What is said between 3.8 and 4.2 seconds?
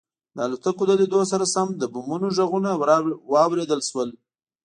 شول